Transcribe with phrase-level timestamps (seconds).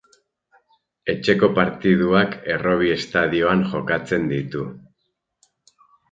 [1.11, 4.63] Etxeko partiduak Errobi estadioan jokatzen ditu.